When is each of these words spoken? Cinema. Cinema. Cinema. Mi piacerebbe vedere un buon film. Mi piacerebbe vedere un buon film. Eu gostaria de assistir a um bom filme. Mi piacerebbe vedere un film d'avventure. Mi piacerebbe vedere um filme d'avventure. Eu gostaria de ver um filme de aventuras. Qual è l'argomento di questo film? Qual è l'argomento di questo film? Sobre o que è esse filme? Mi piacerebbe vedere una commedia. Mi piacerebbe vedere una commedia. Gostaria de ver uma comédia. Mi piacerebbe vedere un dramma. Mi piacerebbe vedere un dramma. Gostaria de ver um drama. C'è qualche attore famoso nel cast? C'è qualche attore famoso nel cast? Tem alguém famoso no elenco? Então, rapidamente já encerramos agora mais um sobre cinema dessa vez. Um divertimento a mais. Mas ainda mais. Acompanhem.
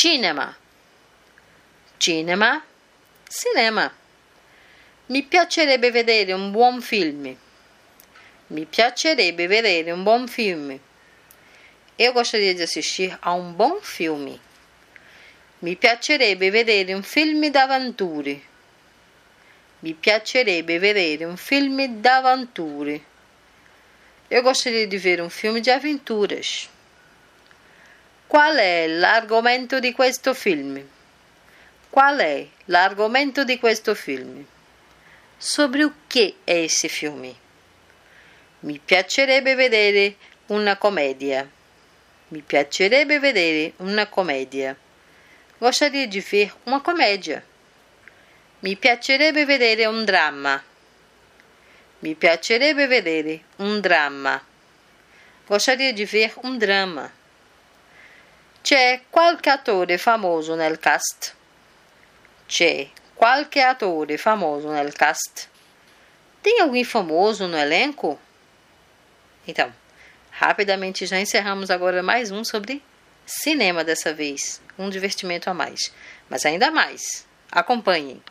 Cinema. 0.00 0.56
Cinema. 1.98 2.64
Cinema. 3.28 3.92
Mi 5.08 5.22
piacerebbe 5.24 5.90
vedere 5.90 6.32
un 6.32 6.50
buon 6.50 6.80
film. 6.80 7.36
Mi 8.46 8.64
piacerebbe 8.64 9.46
vedere 9.46 9.92
un 9.92 10.02
buon 10.02 10.26
film. 10.26 10.80
Eu 11.98 12.14
gostaria 12.14 12.54
de 12.54 12.62
assistir 12.62 13.14
a 13.20 13.34
um 13.34 13.52
bom 13.52 13.78
filme. 13.82 14.40
Mi 15.58 15.76
piacerebbe 15.76 16.50
vedere 16.50 16.94
un 16.94 17.02
film 17.02 17.50
d'avventure. 17.50 18.40
Mi 19.80 19.92
piacerebbe 19.92 20.78
vedere 20.78 21.26
um 21.26 21.36
filme 21.36 22.00
d'avventure. 22.00 23.04
Eu 24.30 24.42
gostaria 24.42 24.86
de 24.86 24.96
ver 24.96 25.20
um 25.20 25.28
filme 25.28 25.60
de 25.60 25.70
aventuras. 25.70 26.70
Qual 28.30 28.58
è 28.58 28.86
l'argomento 28.86 29.80
di 29.80 29.90
questo 29.90 30.34
film? 30.34 30.80
Qual 31.90 32.16
è 32.20 32.46
l'argomento 32.66 33.42
di 33.42 33.58
questo 33.58 33.96
film? 33.96 34.46
Sobre 35.36 35.82
o 35.82 35.92
que 36.06 36.36
è 36.44 36.62
esse 36.62 36.86
filme? 36.86 37.34
Mi 38.60 38.78
piacerebbe 38.78 39.56
vedere 39.56 40.14
una 40.46 40.76
commedia. 40.76 41.44
Mi 42.28 42.40
piacerebbe 42.42 43.18
vedere 43.18 43.72
una 43.78 44.06
commedia. 44.06 44.76
Gostaria 45.58 46.06
de 46.06 46.20
ver 46.20 46.54
uma 46.66 46.80
comédia. 46.80 47.44
Mi 48.60 48.76
piacerebbe 48.76 49.44
vedere 49.44 49.86
un 49.86 50.04
dramma. 50.04 50.62
Mi 51.98 52.14
piacerebbe 52.14 52.86
vedere 52.86 53.42
un 53.56 53.80
dramma. 53.80 54.40
Gostaria 55.48 55.92
de 55.92 56.04
ver 56.04 56.32
um 56.44 56.56
drama. 56.58 57.18
C'è 58.62 59.00
qualche 59.08 59.48
attore 59.48 59.96
famoso 59.96 60.54
nel 60.54 60.78
cast? 60.78 61.34
C'è 62.46 62.88
qualche 63.14 63.62
attore 63.62 64.18
famoso 64.18 64.68
nel 64.70 64.92
cast? 64.92 65.48
Tem 66.42 66.60
alguém 66.60 66.84
famoso 66.84 67.46
no 67.46 67.56
elenco? 67.56 68.18
Então, 69.46 69.72
rapidamente 70.30 71.06
já 71.06 71.18
encerramos 71.18 71.70
agora 71.70 72.02
mais 72.02 72.30
um 72.30 72.44
sobre 72.44 72.82
cinema 73.24 73.82
dessa 73.82 74.12
vez. 74.12 74.60
Um 74.78 74.90
divertimento 74.90 75.48
a 75.48 75.54
mais. 75.54 75.90
Mas 76.28 76.44
ainda 76.44 76.70
mais. 76.70 77.26
Acompanhem. 77.50 78.22